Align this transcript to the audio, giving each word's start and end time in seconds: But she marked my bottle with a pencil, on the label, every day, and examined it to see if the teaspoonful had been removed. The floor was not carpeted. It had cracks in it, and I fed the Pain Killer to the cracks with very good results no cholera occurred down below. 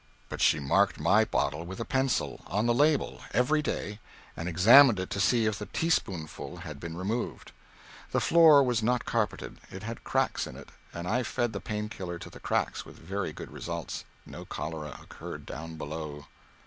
But 0.29 0.41
she 0.41 0.59
marked 0.59 0.99
my 0.99 1.23
bottle 1.25 1.63
with 1.63 1.79
a 1.79 1.85
pencil, 1.85 2.41
on 2.47 2.65
the 2.65 2.73
label, 2.73 3.21
every 3.35 3.61
day, 3.61 3.99
and 4.35 4.49
examined 4.49 4.99
it 4.99 5.11
to 5.11 5.19
see 5.19 5.45
if 5.45 5.59
the 5.59 5.67
teaspoonful 5.67 6.57
had 6.65 6.79
been 6.79 6.97
removed. 6.97 7.51
The 8.09 8.19
floor 8.19 8.63
was 8.63 8.81
not 8.81 9.05
carpeted. 9.05 9.59
It 9.69 9.83
had 9.83 10.03
cracks 10.03 10.47
in 10.47 10.55
it, 10.55 10.69
and 10.91 11.07
I 11.07 11.21
fed 11.21 11.53
the 11.53 11.61
Pain 11.61 11.87
Killer 11.87 12.17
to 12.17 12.31
the 12.31 12.39
cracks 12.39 12.83
with 12.83 12.97
very 12.97 13.31
good 13.31 13.51
results 13.51 14.03
no 14.25 14.43
cholera 14.43 14.97
occurred 15.03 15.45
down 15.45 15.75
below. 15.77 16.25